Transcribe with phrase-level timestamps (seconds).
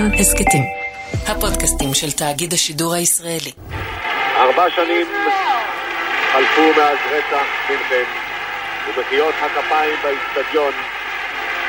[0.00, 0.62] כאן הסכתים,
[1.26, 3.52] הפודקאסטים של תאגיד השידור הישראלי.
[4.36, 5.06] ארבע שנים
[6.32, 8.04] חלפו מאז רצח מינכן,
[8.86, 10.72] ומחיאות הכפיים באיצטדיון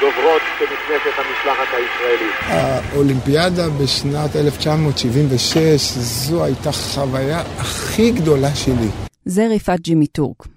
[0.01, 2.35] גוברות כנכנסת המשלחת הישראלית.
[2.47, 8.89] האולימפיאדה בשנת 1976, זו הייתה חוויה הכי גדולה שלי.
[9.25, 10.47] זה ריפת ג'ימי טורק,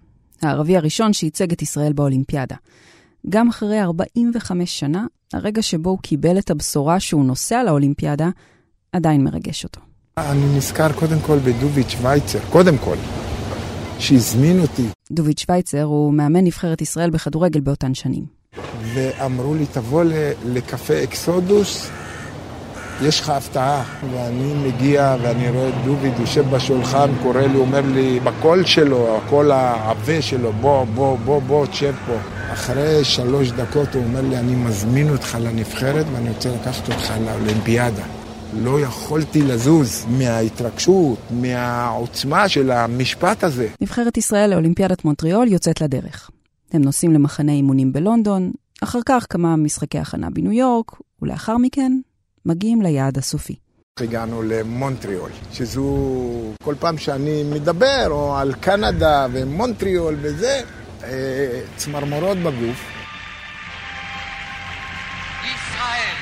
[0.43, 2.57] הערבי הראשון שייצג את ישראל באולימפיאדה.
[3.29, 8.29] גם אחרי 45 שנה, הרגע שבו הוא קיבל את הבשורה שהוא נוסע לאולימפיאדה,
[8.93, 9.81] עדיין מרגש אותו.
[10.19, 12.97] אני נזכר קודם כל בדוביץ' שווייצר, קודם כל,
[13.99, 14.87] שהזמין אותי.
[15.13, 18.25] דוביץ' שווייצר הוא מאמן נבחרת ישראל בכדורגל באותן שנים.
[18.95, 20.05] ואמרו לי, תבוא
[20.45, 21.91] לקפה אקסודוס,
[23.03, 23.85] יש לך הפתעה.
[24.13, 29.51] ואני מגיע ואני רואה את דוביד יושב בשולחן, קורא לי, אומר לי, בקול שלו, הקול
[29.51, 32.34] העבה שלו, בוא, בוא, בוא, בוא, תשב פה.
[32.53, 38.05] אחרי שלוש דקות הוא אומר לי, אני מזמין אותך לנבחרת ואני רוצה לקחת אותך לאולימפיאדה.
[38.63, 43.69] לא יכולתי לזוז מההתרגשות, מהעוצמה של המשפט הזה.
[43.81, 46.31] נבחרת ישראל לאולימפיאדת מונטריאול יוצאת לדרך.
[46.73, 50.93] הם נוסעים למחנה אימונים בלונדון, אחר כך כמה משחקי הכנה בניו יורק,
[51.23, 51.93] ולאחר מכן
[52.47, 53.55] מגיעים ליעד הסופי.
[54.01, 56.09] הגענו למונטריאול, שזו
[56.65, 60.61] כל פעם שאני מדבר, או על קנדה ומונטריאול וזה,
[61.77, 62.85] צמרמורות בגוף.
[65.45, 66.15] ישראל.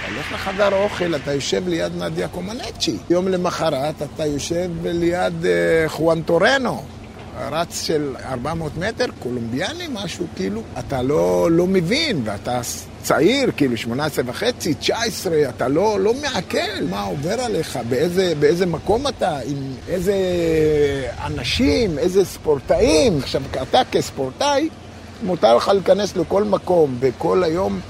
[0.00, 2.96] אתה הולך לחדר אוכל, אתה יושב ליד נדיה קומנצ'י.
[3.10, 6.93] יום למחרת אתה יושב ליד אה, חואן טורנו.
[7.38, 12.60] רץ של 400 מטר, קולומביאני, משהו כאילו, אתה לא, לא מבין, ואתה
[13.02, 19.08] צעיר, כאילו 18 וחצי, 19, אתה לא, לא מעכל מה עובר עליך, באיזה, באיזה מקום
[19.08, 20.14] אתה, עם איזה
[21.24, 23.18] אנשים, איזה ספורטאים.
[23.18, 24.68] עכשיו, אתה כספורטאי,
[25.22, 27.80] מותר לך להיכנס לכל מקום, וכל היום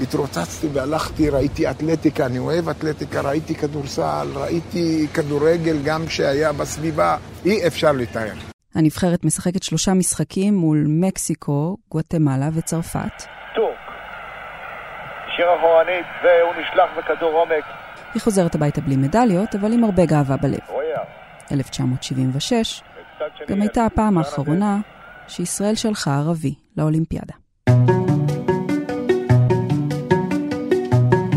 [0.00, 7.66] התרוצצתי והלכתי, ראיתי אתלטיקה, אני אוהב אתלטיקה, ראיתי כדורסל, ראיתי כדורגל גם שהיה בסביבה, אי
[7.66, 8.53] אפשר לתאר.
[8.74, 13.22] הנבחרת משחקת שלושה משחקים מול מקסיקו, גואטמלה וצרפת.
[13.54, 13.76] טורק.
[15.36, 17.64] שיר אחורנית והוא נשלח בכדור עומק.
[18.14, 20.58] היא חוזרת הביתה בלי מדליות, אבל עם הרבה גאווה בלב.
[21.52, 22.82] 1976
[23.48, 24.80] גם הייתה הפעם האחרונה
[25.28, 27.34] שישראל שלחה ערבי לאולימפיאדה.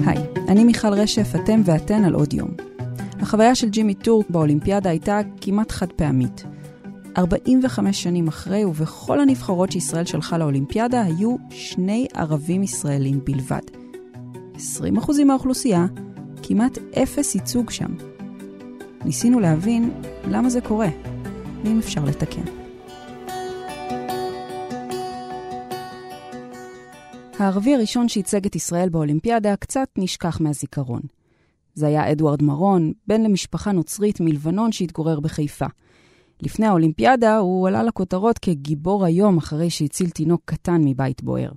[0.08, 0.18] היי,
[0.50, 2.50] אני מיכל רשף, אתם ואתן על עוד יום.
[3.22, 6.56] החוויה של ג'ימי טורק באולימפיאדה הייתה כמעט חד פעמית.
[7.17, 13.61] 45 שנים אחרי, ובכל הנבחרות שישראל שלחה לאולימפיאדה, היו שני ערבים ישראלים בלבד.
[14.55, 14.59] 20%
[15.25, 15.85] מהאוכלוסייה,
[16.44, 17.95] כמעט אפס ייצוג שם.
[19.06, 19.91] ניסינו להבין
[20.27, 20.89] למה זה קורה,
[21.63, 22.44] ואם אפשר לתקן.
[27.39, 31.01] הערבי הראשון שייצג את ישראל באולימפיאדה קצת נשכח מהזיכרון.
[31.73, 35.66] זה היה אדוארד מרון, בן למשפחה נוצרית מלבנון שהתגורר בחיפה.
[36.42, 41.52] לפני האולימפיאדה הוא עלה לכותרות כגיבור היום אחרי שהציל תינוק קטן מבית בוער.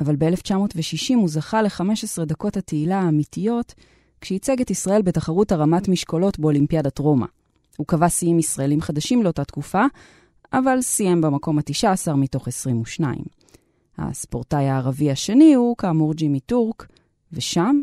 [0.00, 3.74] אבל ב-1960 הוא זכה ל-15 דקות התהילה האמיתיות
[4.20, 7.26] כשייצג את ישראל בתחרות הרמת משקולות באולימפיאדת רומא.
[7.76, 9.84] הוא קבע שיאים ישראלים חדשים לאותה תקופה,
[10.52, 13.18] אבל סיים במקום ה-19 מתוך 22.
[13.98, 16.86] הספורטאי הערבי השני הוא כאמור ג'ימי טורק,
[17.32, 17.82] ושם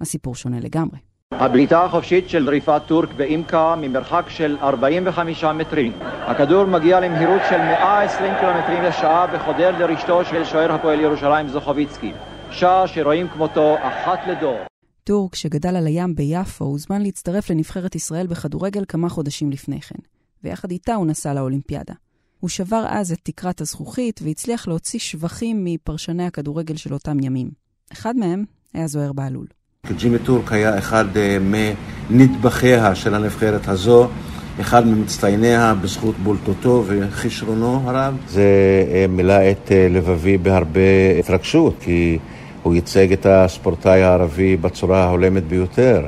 [0.00, 1.11] הסיפור שונה לגמרי.
[1.34, 5.92] הבעיטה החופשית של רפעת טורק באימקה ממרחק של 45 מטרים.
[6.02, 12.12] הכדור מגיע למהירות של 120 קילומטרים לשעה וחודר לרשתו של שוער הפועל ירושלים זוכוביצקי.
[12.50, 14.58] שער שרואים כמותו אחת לדור.
[15.04, 19.98] טורק, שגדל על הים ביפו, הוזמן להצטרף לנבחרת ישראל בכדורגל כמה חודשים לפני כן,
[20.44, 21.94] ויחד איתה הוא נסע לאולימפיאדה.
[22.40, 27.50] הוא שבר אז את תקרת הזכוכית והצליח להוציא שבחים מפרשני הכדורגל של אותם ימים.
[27.92, 28.44] אחד מהם
[28.74, 29.46] היה זוהיר בהלול.
[29.90, 31.38] ג'ימי טורק היה אחד אה,
[32.10, 34.08] מנדבכיה של הנבחרת הזו,
[34.60, 38.16] אחד ממצטייניה בזכות בולטותו וכישרונו הרב.
[38.28, 38.42] זה
[38.92, 42.18] אה, מילא את אה, לבבי בהרבה התרגשות, כי
[42.62, 46.06] הוא ייצג את הספורטאי הערבי בצורה ההולמת ביותר.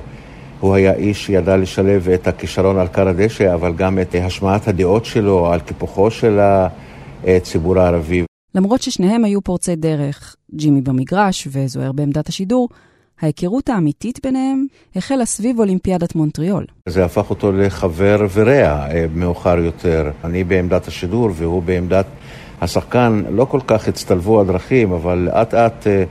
[0.60, 5.04] הוא היה איש שידע לשלב את הכישרון על כר הדשא, אבל גם את השמעת הדעות
[5.04, 6.40] שלו על טיפוחו של
[7.24, 8.24] הציבור הערבי.
[8.54, 12.68] למרות ששניהם היו פורצי דרך, ג'ימי במגרש וזוהר בעמדת השידור,
[13.20, 14.66] ההיכרות האמיתית ביניהם
[14.96, 16.64] החלה סביב אולימפיאדת מונטריאול.
[16.88, 20.10] זה הפך אותו לחבר ורע אה, מאוחר יותר.
[20.24, 22.06] אני בעמדת השידור והוא בעמדת
[22.60, 23.22] השחקן.
[23.30, 26.04] לא כל כך הצטלבו הדרכים, אבל לאט לאט אה,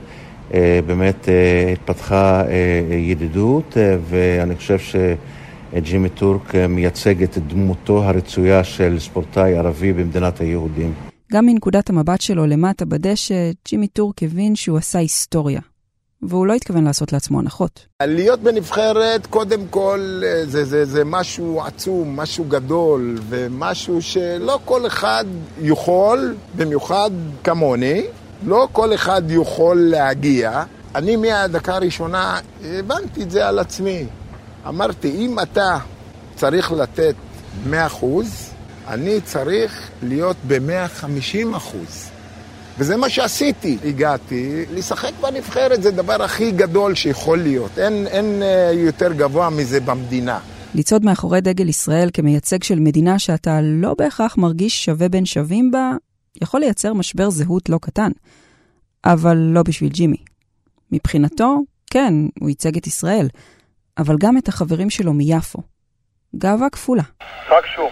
[0.54, 1.28] אה, באמת
[1.72, 2.42] התפתחה
[2.90, 3.76] ידידות,
[4.08, 10.92] ואני חושב שג'ימי טורק מייצג את דמותו הרצויה של ספורטאי ערבי במדינת היהודים.
[11.32, 15.60] גם מנקודת המבט שלו למטה בדשא, ג'ימי טורק הבין שהוא עשה היסטוריה.
[16.28, 17.86] והוא לא התכוון לעשות לעצמו הנחות.
[18.02, 25.24] להיות בנבחרת, קודם כל, זה, זה, זה משהו עצום, משהו גדול, ומשהו שלא כל אחד
[25.62, 27.10] יכול, במיוחד
[27.44, 28.02] כמוני,
[28.46, 30.62] לא כל אחד יכול להגיע.
[30.94, 34.06] אני מהדקה הראשונה הבנתי את זה על עצמי.
[34.68, 35.78] אמרתי, אם אתה
[36.36, 37.14] צריך לתת
[37.66, 38.50] 100 אחוז,
[38.88, 42.10] אני צריך להיות ב-150 אחוז.
[42.78, 43.78] וזה מה שעשיתי.
[43.84, 47.78] הגעתי, לשחק בנבחרת זה הדבר הכי גדול שיכול להיות.
[47.78, 50.38] אין, אין אה, יותר גבוה מזה במדינה.
[50.74, 55.92] לצעוד מאחורי דגל ישראל כמייצג של מדינה שאתה לא בהכרח מרגיש שווה בין שווים בה,
[56.42, 58.10] יכול לייצר משבר זהות לא קטן.
[59.04, 60.16] אבל לא בשביל ג'ימי.
[60.92, 61.58] מבחינתו,
[61.90, 63.28] כן, הוא ייצג את ישראל,
[63.98, 65.58] אבל גם את החברים שלו מיפו.
[66.36, 67.02] גאווה כפולה.
[67.48, 67.90] חג שום.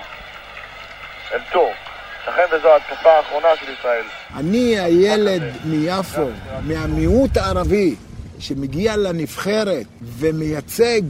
[1.32, 1.81] אל-טור.
[2.26, 4.04] ייתכן וזו ההתקפה האחרונה של ישראל.
[4.34, 6.28] אני הילד מיפו,
[6.62, 7.94] מהמיעוט הערבי,
[8.38, 11.02] שמגיע לנבחרת ומייצג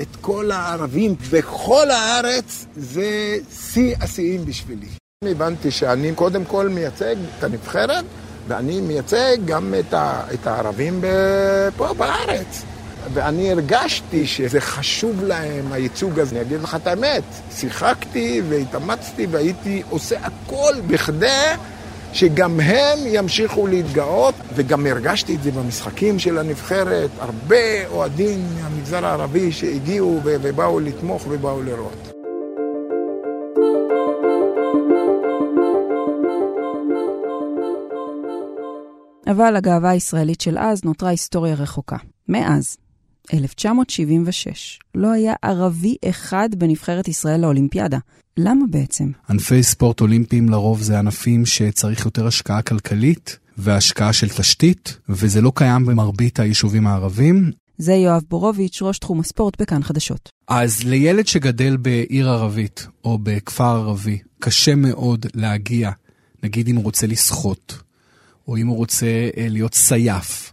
[0.00, 4.86] את כל הערבים בכל הארץ, זה שיא השיאים בשבילי.
[5.24, 8.04] הבנתי שאני קודם כל מייצג את הנבחרת,
[8.48, 11.00] ואני מייצג גם את, ה, את הערבים
[11.76, 12.64] פה בארץ.
[13.12, 16.36] ואני הרגשתי שזה חשוב להם, הייצוג הזה.
[16.36, 21.54] אני אגיד לך את האמת, שיחקתי והתאמצתי והייתי עושה הכל בכדי
[22.12, 29.52] שגם הם ימשיכו להתגאות, וגם הרגשתי את זה במשחקים של הנבחרת, הרבה אוהדים מהמגזר הערבי
[29.52, 32.12] שהגיעו ובאו לתמוך ובאו לראות.
[39.30, 41.96] אבל הגאווה הישראלית של אז נותרה היסטוריה רחוקה.
[42.28, 42.76] מאז,
[43.34, 47.98] 1976, לא היה ערבי אחד בנבחרת ישראל לאולימפיאדה.
[48.36, 49.10] למה בעצם?
[49.30, 55.52] ענפי ספורט אולימפיים לרוב זה ענפים שצריך יותר השקעה כלכלית והשקעה של תשתית, וזה לא
[55.54, 57.50] קיים במרבית היישובים הערבים.
[57.78, 60.30] זה יואב בורוביץ', ראש תחום הספורט בכאן חדשות.
[60.48, 65.90] אז לילד שגדל בעיר ערבית או בכפר ערבי, קשה מאוד להגיע,
[66.42, 67.78] נגיד אם הוא רוצה לשחות,
[68.48, 70.52] או אם הוא רוצה אה, להיות סייף,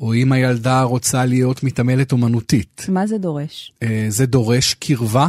[0.00, 2.86] או אם הילדה רוצה להיות מתעמלת אומנותית.
[2.88, 3.72] מה זה דורש?
[3.82, 5.28] אה, זה דורש קרבה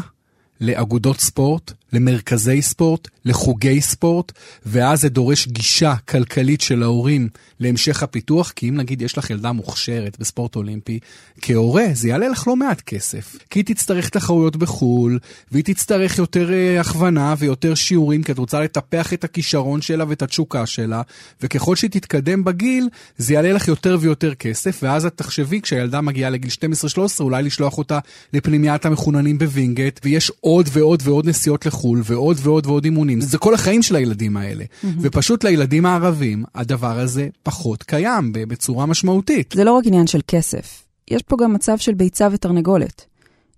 [0.61, 4.31] לאגודות ספורט, למרכזי ספורט, לחוגי ספורט,
[4.65, 7.29] ואז זה דורש גישה כלכלית של ההורים
[7.59, 10.99] להמשך הפיתוח, כי אם נגיד יש לך ילדה מוכשרת בספורט אולימפי,
[11.41, 13.37] כהורה זה יעלה לך לא מעט כסף.
[13.49, 15.19] כי היא תצטרך תחרויות בחו"ל,
[15.51, 20.21] והיא תצטרך יותר uh, הכוונה ויותר שיעורים, כי את רוצה לטפח את הכישרון שלה ואת
[20.21, 21.01] התשוקה שלה,
[21.41, 26.29] וככל שהיא תתקדם בגיל, זה יעלה לך יותר ויותר כסף, ואז את תחשבי, כשהילדה מגיעה
[26.29, 26.51] לגיל
[26.95, 27.99] 12-13, אולי לשלוח אותה
[28.33, 31.82] לפנימיית המחוננים בווינגייט, ויש עוד ועוד ועוד נסיעות לחו"ל.
[31.83, 33.21] לחו"ל ועוד ועוד ועוד אימונים.
[33.21, 34.63] זה כל החיים של הילדים האלה.
[34.63, 34.87] Mm-hmm.
[35.01, 39.53] ופשוט לילדים הערבים, הדבר הזה פחות קיים בצורה משמעותית.
[39.55, 43.05] זה לא רק עניין של כסף, יש פה גם מצב של ביצה ותרנגולת.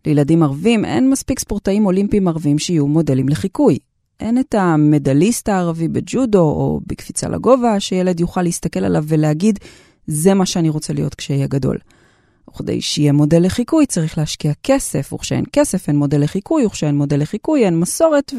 [0.05, 3.77] לילדים ערבים אין מספיק ספורטאים אולימפיים ערבים שיהיו מודלים לחיקוי.
[4.19, 9.59] אין את המדליסט הערבי בג'ודו או בקפיצה לגובה, שילד יוכל להסתכל עליו ולהגיד,
[10.07, 11.77] זה מה שאני רוצה להיות כשיהיה גדול.
[12.55, 17.65] וכדי שיהיה מודל לחיקוי צריך להשקיע כסף, וכשאין כסף אין מודל לחיקוי, וכשאין מודל לחיקוי
[17.65, 18.33] אין מסורת,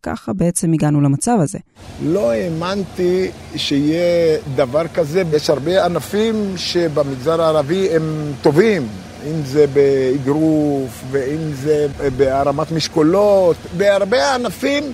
[0.00, 1.58] וככה בעצם הגענו למצב הזה.
[2.04, 5.22] לא האמנתי שיהיה דבר כזה.
[5.32, 8.88] יש הרבה ענפים שבמגזר הערבי הם טובים.
[9.26, 14.92] אם זה באגרוף, ואם זה בהרמת משקולות, בהרבה ענפים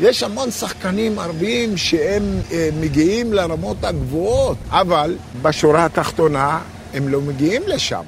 [0.00, 6.60] יש המון שחקנים ערביים שהם אה, מגיעים לרמות הגבוהות, אבל בשורה התחתונה
[6.94, 8.02] הם לא מגיעים לשם.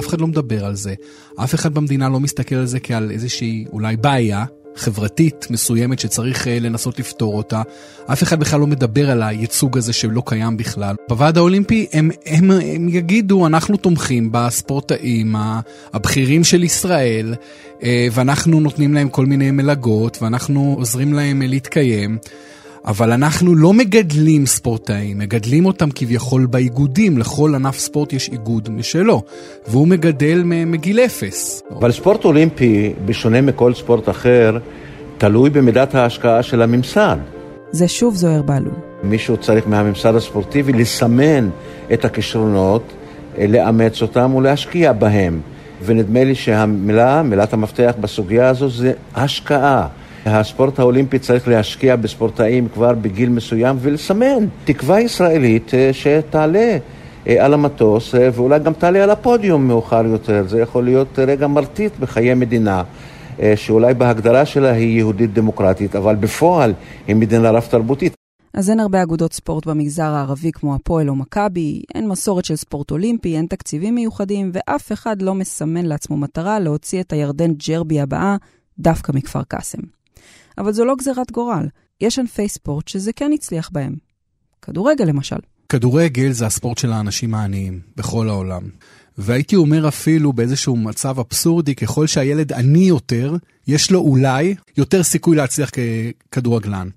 [0.00, 0.94] אף אחד לא מדבר על זה.
[1.44, 4.44] אף אחד במדינה לא מסתכל על זה כעל איזושהי אולי בעיה
[4.76, 7.62] חברתית מסוימת שצריך uh, לנסות לפתור אותה.
[8.12, 10.94] אף אחד בכלל לא מדבר על הייצוג הזה שלא קיים בכלל.
[11.08, 15.34] בוועד האולימפי הם, הם, הם יגידו, אנחנו תומכים בספורטאים
[15.92, 17.34] הבכירים של ישראל,
[17.80, 17.82] uh,
[18.12, 22.18] ואנחנו נותנים להם כל מיני מלגות, ואנחנו עוזרים להם להתקיים.
[22.86, 29.22] אבל אנחנו לא מגדלים ספורטאים, מגדלים אותם כביכול באיגודים, לכל ענף ספורט יש איגוד משלו,
[29.68, 31.62] והוא מגדל מגיל אפס.
[31.78, 34.58] אבל ספורט אולימפי, בשונה מכל ספורט אחר,
[35.18, 37.16] תלוי במידת ההשקעה של הממסד.
[37.70, 38.74] זה שוב זוהר בלול.
[39.02, 41.48] מישהו צריך מהממסד הספורטיבי לסמן
[41.92, 42.92] את הכישרונות,
[43.38, 45.40] לאמץ אותם ולהשקיע בהם.
[45.84, 49.86] ונדמה לי שהמילה, מילת המפתח בסוגיה הזו זה השקעה.
[50.26, 56.78] הספורט האולימפי צריך להשקיע בספורטאים כבר בגיל מסוים ולסמן תקווה ישראלית אה, שתעלה
[57.26, 60.44] אה, על המטוס אה, ואולי גם תעלה על הפודיום מאוחר יותר.
[60.48, 62.82] זה יכול להיות רגע מרטיט בחיי מדינה.
[63.56, 66.72] שאולי בהגדרה שלה היא יהודית דמוקרטית, אבל בפועל
[67.06, 68.14] היא מדינה רב תרבותית.
[68.54, 72.90] אז אין הרבה אגודות ספורט במגזר הערבי כמו הפועל או מכבי, אין מסורת של ספורט
[72.90, 78.36] אולימפי, אין תקציבים מיוחדים, ואף אחד לא מסמן לעצמו מטרה להוציא את הירדן ג'רבי הבאה
[78.78, 79.99] דווקא מכפר קאסם.
[80.60, 81.66] אבל זו לא גזירת גורל,
[82.00, 83.94] יש ענפי ספורט שזה כן הצליח בהם.
[84.62, 85.36] כדורגל למשל.
[85.68, 88.62] כדורגל זה הספורט של האנשים העניים בכל העולם.
[89.18, 93.36] והייתי אומר אפילו באיזשהו מצב אבסורדי, ככל שהילד עני יותר,
[93.66, 95.70] יש לו אולי יותר סיכוי להצליח
[96.30, 96.88] ככדורגלן.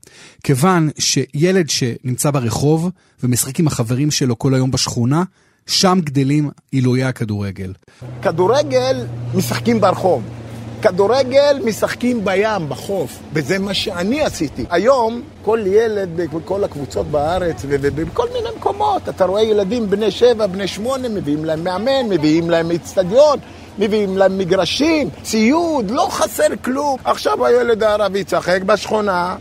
[0.44, 2.90] כיוון שילד שנמצא ברחוב
[3.24, 5.24] ומשחק עם החברים שלו כל היום בשכונה,
[5.68, 7.74] שם גדלים עילויי הכדורגל.
[8.22, 9.06] כדורגל
[9.36, 10.43] משחקים ברחוב.
[10.84, 14.66] כדורגל משחקים בים, בחוף, וזה מה שאני עשיתי.
[14.70, 20.68] היום כל ילד בכל הקבוצות בארץ ובכל מיני מקומות, אתה רואה ילדים בני שבע, בני
[20.68, 23.40] שמונה, מביאים להם מאמן, מביאים להם אצטדיון.
[23.80, 26.98] מביאים להם מגרשים, ציוד, לא חסר כלום.
[27.04, 29.36] עכשיו הילד הערבי ישחק בשכונה,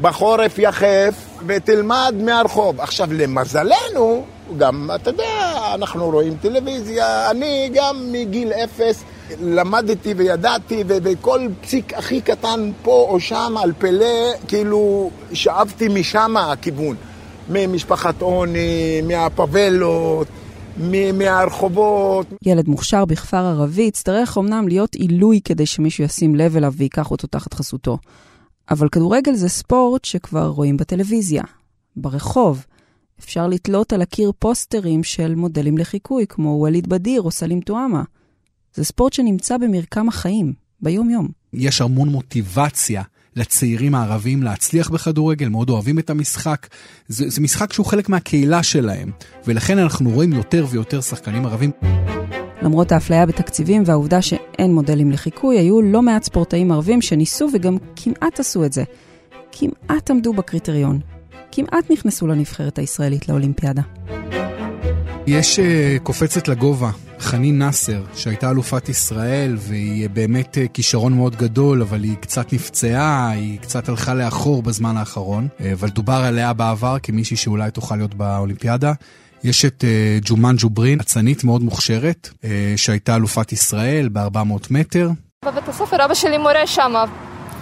[0.00, 1.14] בחורף יחף,
[1.46, 2.80] ותלמד מהרחוב.
[2.80, 4.24] עכשיו, למזלנו,
[4.58, 9.04] גם, אתה יודע, אנחנו רואים טלוויזיה, אני גם מגיל אפס
[9.40, 16.96] למדתי וידעתי, ובכל פסיק הכי קטן פה או שם על פלא, כאילו שאבתי משם הכיוון.
[17.48, 20.26] ממשפחת עוני, מהפבלות,
[21.14, 22.26] מהרחובות.
[22.42, 27.26] ילד מוכשר בכפר ערבי יצטרך אמנם להיות עילוי כדי שמישהו ישים לב אליו וייקח אותו
[27.26, 27.98] תחת חסותו.
[28.70, 31.42] אבל כדורגל זה ספורט שכבר רואים בטלוויזיה,
[31.96, 32.66] ברחוב.
[33.20, 38.02] אפשר לתלות על הקיר פוסטרים של מודלים לחיקוי, כמו ווליד בדיר או סלים טועמה.
[38.74, 41.28] זה ספורט שנמצא במרקם החיים, ביום-יום.
[41.52, 43.02] יש המון מוטיבציה
[43.36, 46.66] לצעירים הערבים להצליח בכדורגל, מאוד אוהבים את המשחק.
[47.08, 49.10] זה, זה משחק שהוא חלק מהקהילה שלהם,
[49.46, 51.70] ולכן אנחנו רואים יותר ויותר שחקנים ערבים.
[52.62, 58.40] למרות האפליה בתקציבים והעובדה שאין מודלים לחיקוי, היו לא מעט ספורטאים ערבים שניסו וגם כמעט
[58.40, 58.84] עשו את זה.
[59.52, 61.00] כמעט עמדו בקריטריון.
[61.52, 63.82] כמעט נכנסו לנבחרת הישראלית לאולימפיאדה.
[65.26, 65.62] יש uh,
[66.02, 66.90] קופצת לגובה,
[67.22, 73.30] חנין נאסר, שהייתה אלופת ישראל, והיא באמת uh, כישרון מאוד גדול, אבל היא קצת נפצעה,
[73.30, 78.14] היא קצת הלכה לאחור בזמן האחרון, uh, אבל דובר עליה בעבר כמישהי שאולי תוכל להיות
[78.14, 78.92] באולימפיאדה.
[79.44, 82.28] יש את uh, ג'ומן ג'וברין, אצנית מאוד מוכשרת,
[82.76, 85.10] שהייתה אלופת ישראל ב-400 מטר.
[85.44, 86.92] בבית הספר אבא שלי מורה שם,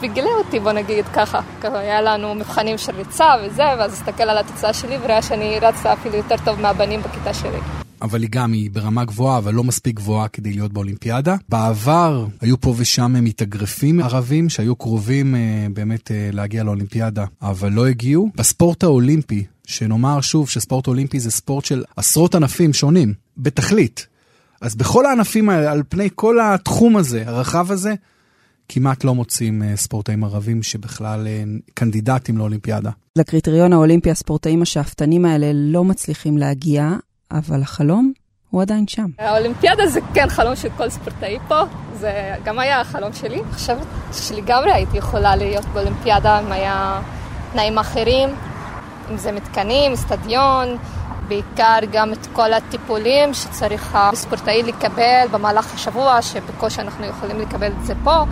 [0.00, 1.04] וגילה אותי, בוא נגיד.
[1.14, 5.92] ככה היה לנו מבחנים של ריצה וזה, ואז הסתכל על התוצאה שלי וראה שאני רצה
[5.92, 7.79] אפילו יותר טוב מהבנים בכיתה שלי.
[8.02, 11.36] אבל היא גם, היא ברמה גבוהה, אבל לא מספיק גבוהה כדי להיות באולימפיאדה.
[11.48, 17.86] בעבר היו פה ושם מתאגרפים ערבים שהיו קרובים אה, באמת אה, להגיע לאולימפיאדה, אבל לא
[17.86, 18.30] הגיעו.
[18.34, 24.06] בספורט האולימפי, שנאמר שוב שספורט אולימפי זה ספורט של עשרות ענפים שונים, בתכלית.
[24.60, 27.94] אז בכל הענפים האלה, על פני כל התחום הזה, הרחב הזה,
[28.68, 31.42] כמעט לא מוצאים אה, ספורטאים ערבים שבכלל אה,
[31.74, 32.90] קנדידטים לאולימפיאדה.
[33.16, 36.92] לקריטריון האולימפי הספורטאים השאפתנים האלה לא מצליחים להגיע,
[37.32, 38.12] אבל החלום
[38.50, 39.06] הוא עדיין שם.
[39.18, 41.60] האולימפיאדה זה כן חלום של כל ספורטאי פה,
[41.92, 43.34] זה גם היה החלום שלי.
[43.34, 47.00] אני חושבת שלגמרי הייתי יכולה להיות באולימפיאדה אם היה
[47.52, 48.28] תנאים אחרים,
[49.10, 50.76] אם זה מתקנים, אצטדיון,
[51.28, 57.86] בעיקר גם את כל הטיפולים שצריך הספורטאי לקבל במהלך השבוע, שבקושי אנחנו יכולים לקבל את
[57.86, 58.24] זה פה.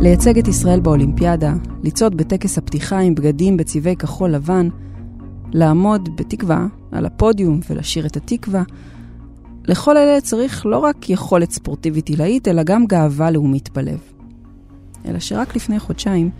[0.00, 1.52] לייצג את ישראל באולימפיאדה,
[1.82, 4.68] לצעוד בטקס הפתיחה עם בגדים בצבעי כחול לבן,
[5.52, 8.62] לעמוד בתקווה על הפודיום ולשיר את התקווה,
[9.64, 13.98] לכל אלה צריך לא רק יכולת ספורטיבית עילאית, אלא גם גאווה לאומית בלב.
[15.06, 16.30] אלא שרק לפני חודשיים,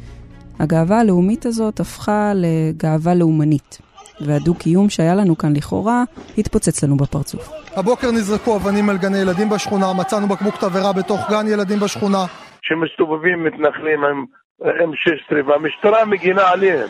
[0.58, 3.78] הגאווה הלאומית הזאת הפכה לגאווה לאומנית,
[4.20, 6.04] והדו-קיום שהיה לנו כאן לכאורה
[6.38, 7.50] התפוצץ לנו בפרצוף.
[7.76, 12.26] הבוקר נזרקו אבנים על גני ילדים בשכונה, מצאנו בקבוק תבערה בתוך גן ילדים בשכונה.
[12.68, 14.24] שמסתובבים מתנחלים עם
[14.62, 16.88] M16 והמשטרה מגינה עליהם.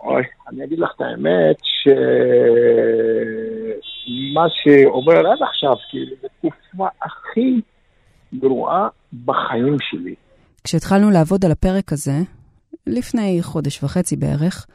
[0.00, 2.06] אוי, אני אגיד לך את האמת שמה
[4.48, 7.60] שעובר עד עכשיו, כאילו, זו תקופה הכי
[8.34, 8.88] גרועה
[9.24, 10.14] בחיים שלי.
[10.64, 12.12] כשהתחלנו לעבוד על הפרק הזה,
[12.86, 14.66] לפני חודש וחצי בערך,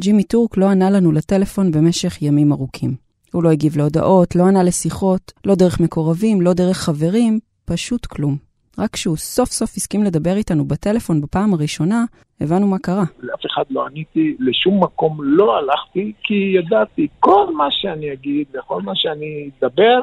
[0.00, 3.09] ג'ימי טורק לא ענה לנו לטלפון במשך ימים ארוכים.
[3.32, 8.36] הוא לא הגיב להודעות, לא ענה לשיחות, לא דרך מקורבים, לא דרך חברים, פשוט כלום.
[8.78, 12.04] רק כשהוא סוף סוף הסכים לדבר איתנו בטלפון בפעם הראשונה,
[12.40, 13.04] הבנו מה קרה.
[13.22, 18.82] לאף אחד לא עניתי, לשום מקום לא הלכתי, כי ידעתי, כל מה שאני אגיד וכל
[18.82, 20.00] מה שאני אדבר,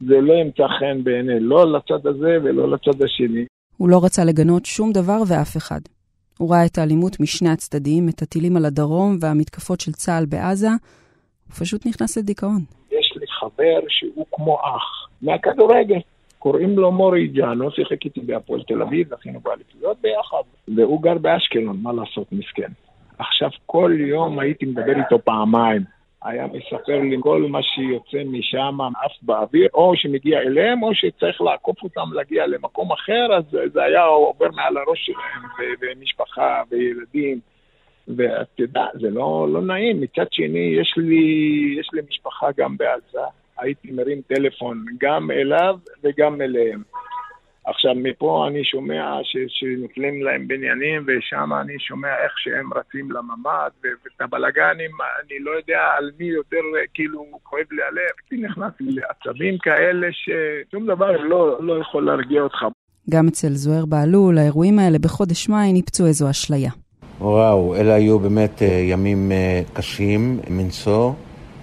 [0.00, 3.44] זה לא ימצא חן בעיני, לא לצד הזה ולא לצד השני.
[3.76, 5.80] הוא לא רצה לגנות שום דבר ואף אחד.
[6.38, 10.70] הוא ראה את האלימות משני הצדדים, את הטילים על הדרום והמתקפות של צה"ל בעזה,
[11.48, 12.60] הוא פשוט נכנס לדיכאון.
[12.90, 15.98] יש לי חבר שהוא כמו אח, מהכדורגל.
[16.38, 20.42] קוראים לו מורי ג'אנו, שיחק איתי בהפועל תל אביב, זכינו באליפויות ביחד,
[20.76, 22.72] והוא גר באשקלון, מה לעשות, מסכן.
[23.18, 25.82] עכשיו, כל יום הייתי מדבר איתו פעמיים.
[26.24, 31.82] היה מספר לי כל מה שיוצא משם, עף באוויר, או שמגיע אליהם, או שצריך לעקוף
[31.82, 37.40] אותם להגיע למקום אחר, אז זה היה עובר מעל הראש שלהם, ומשפחה, וילדים.
[38.08, 40.00] ואתה יודע, זה לא, לא נעים.
[40.00, 41.24] מצד שני, יש לי,
[41.80, 43.26] יש לי משפחה גם בעזה.
[43.58, 46.82] הייתי מרים טלפון גם אליו וגם אליהם.
[47.66, 49.18] עכשיו, מפה אני שומע
[49.48, 54.90] שנופלים להם בניינים, ושם אני שומע איך שהם רצים לממ"ד, ואת הבלגנים,
[55.24, 56.56] אני לא יודע על מי יותר,
[56.94, 58.10] כאילו, כואב לי הלב.
[58.30, 62.64] הייתי נכנס לעצבים כאלה ששום דבר לא, לא יכול להרגיע אותך.
[63.10, 66.70] גם אצל זוהיר בהלול, האירועים האלה בחודש מאי ניפצו איזו אשליה.
[67.20, 71.12] וואו, אלה היו באמת אה, ימים אה, קשים מנשוא.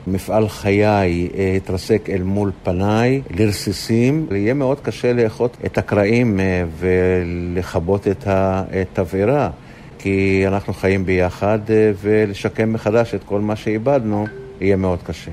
[0.07, 4.27] מפעל חיי אה, התרסק אל מול פניי לרסיסים.
[4.31, 6.39] יהיה מאוד קשה לאחות את הקרעים
[6.79, 9.49] ולכבות את התבערה,
[9.99, 11.59] כי אנחנו חיים ביחד
[12.01, 14.25] ולשקם מחדש את כל מה שאיבדנו
[14.61, 15.31] יהיה מאוד קשה.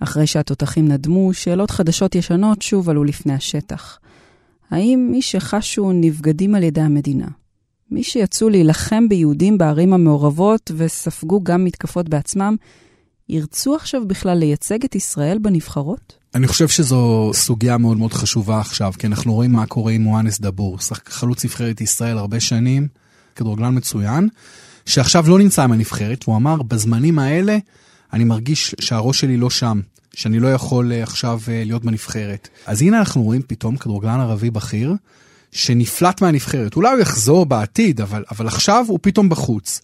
[0.00, 3.98] אחרי שהתותחים נדמו, שאלות חדשות ישנות שוב עלו לפני השטח.
[4.70, 7.26] האם מי שחשו נבגדים על ידי המדינה,
[7.90, 12.56] מי שיצאו להילחם ביהודים בערים המעורבות וספגו גם מתקפות בעצמם,
[13.28, 16.18] ירצו עכשיו בכלל לייצג את ישראל בנבחרות?
[16.34, 20.40] אני חושב שזו סוגיה מאוד מאוד חשובה עכשיו, כי אנחנו רואים מה קורה עם מואנס
[20.40, 22.88] דבור, חלוץ נבחרת ישראל הרבה שנים,
[23.36, 24.28] כדורגלן מצוין,
[24.86, 27.58] שעכשיו לא נמצא עם הנבחרת, והוא אמר, בזמנים האלה
[28.12, 29.80] אני מרגיש שהראש שלי לא שם,
[30.14, 32.48] שאני לא יכול אה, עכשיו אה, להיות בנבחרת.
[32.66, 34.94] אז הנה אנחנו רואים פתאום כדורגלן ערבי בכיר,
[35.52, 36.76] שנפלט מהנבחרת.
[36.76, 39.80] אולי הוא יחזור בעתיד, אבל, אבל עכשיו הוא פתאום בחוץ.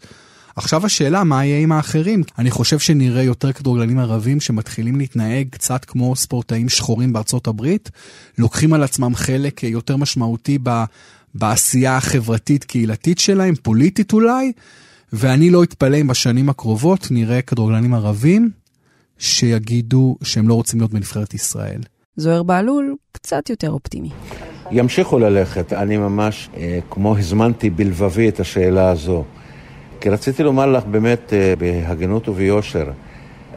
[0.56, 2.22] עכשיו השאלה, מה יהיה עם האחרים?
[2.38, 7.90] אני חושב שנראה יותר כדורגלנים ערבים שמתחילים להתנהג קצת כמו ספורטאים שחורים בארצות הברית,
[8.38, 10.84] לוקחים על עצמם חלק יותר משמעותי ב,
[11.34, 14.52] בעשייה החברתית-קהילתית שלהם, פוליטית אולי,
[15.12, 18.50] ואני לא אתפלא אם בשנים הקרובות נראה כדורגלנים ערבים
[19.18, 21.80] שיגידו שהם לא רוצים להיות בנבחרת ישראל.
[22.16, 24.10] זוהיר בהלול קצת יותר אופטימי.
[24.70, 25.72] ימשיכו ללכת.
[25.72, 29.24] אני ממש, אה, כמו הזמנתי בלבבי את השאלה הזו.
[30.00, 32.90] כי רציתי לומר לך באמת אה, בהגינות וביושר,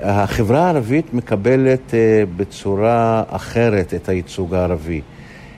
[0.02, 5.02] החברה הערבית מקבלת אה, בצורה אחרת את הייצוג הערבי.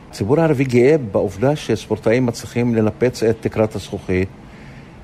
[0.10, 4.28] הציבור הערבי גאה בעובדה שספורטאים מצליחים לנפץ את תקרת הזכוכית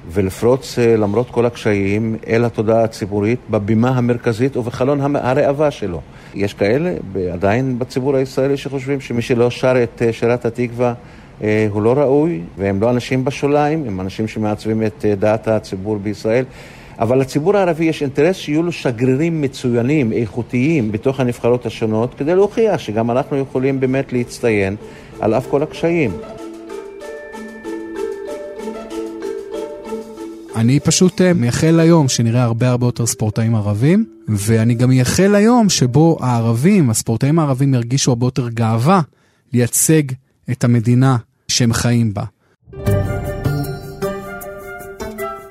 [0.09, 6.01] ולפרוץ למרות כל הקשיים אל התודעה הציבורית בבימה המרכזית ובחלון הראווה שלו.
[6.35, 6.93] יש כאלה
[7.33, 10.93] עדיין בציבור הישראלי שחושבים שמי שלא שר את אה, שירת התקווה
[11.41, 15.97] אה, הוא לא ראוי, והם לא אנשים בשוליים, הם אנשים שמעצבים את אה, דעת הציבור
[15.97, 16.45] בישראל.
[16.99, 22.79] אבל לציבור הערבי יש אינטרס שיהיו לו שגרירים מצוינים, איכותיים, בתוך הנבחרות השונות, כדי להוכיח
[22.79, 24.75] שגם אנחנו יכולים באמת להצטיין
[25.19, 26.11] על אף כל הקשיים.
[30.57, 35.69] אני פשוט אה, מייחל ליום שנראה הרבה הרבה יותר ספורטאים ערבים, ואני גם מייחל ליום
[35.69, 39.01] שבו הערבים, הספורטאים הערבים ירגישו הרבה יותר גאווה
[39.53, 40.01] לייצג
[40.51, 41.17] את המדינה
[41.47, 42.23] שהם חיים בה.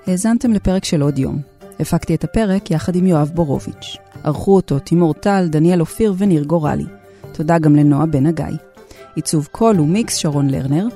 [0.06, 1.40] האזנתם לפרק של עוד יום.
[1.80, 3.96] הפקתי את הפרק יחד עם יואב בורוביץ'.
[4.24, 6.86] ערכו אותו תימור טל, דניאל אופיר וניר גורלי.
[7.32, 8.46] תודה גם לנועה בן הגיא.
[9.14, 10.86] עיצוב קול ומיקס שרון לרנר.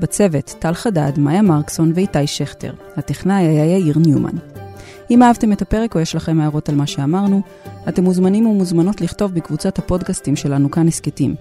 [0.00, 2.72] בצוות טל חדד, מאיה מרקסון ואיתי שכטר.
[2.96, 4.36] הטכנאי היה יאיר ניומן.
[5.10, 7.42] אם אהבתם את הפרק או יש לכם הערות על מה שאמרנו,
[7.88, 11.34] אתם מוזמנים ומוזמנות לכתוב בקבוצת הפודקאסטים שלנו כאן הסכתים.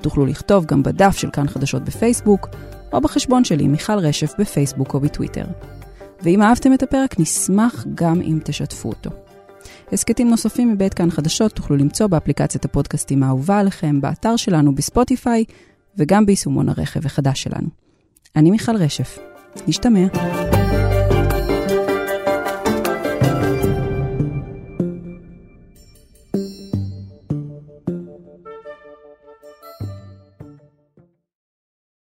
[0.00, 2.48] תוכלו לכתוב גם בדף של כאן חדשות בפייסבוק,
[2.92, 5.44] או בחשבון שלי, מיכל רשף, בפייסבוק או בטוויטר.
[6.22, 9.10] ואם אהבתם את הפרק, נשמח גם אם תשתפו אותו.
[9.92, 15.44] הסכתים נוספים מבית כאן חדשות תוכלו למצוא באפליקציית הפודקאסטים האהובה עליכם, באתר שלנו, בספוטיפיי,
[15.96, 17.79] וגם ביישומון הרכב החדש שלנו.
[18.36, 19.18] אני מיכל רשף.
[19.68, 20.06] נשתמע.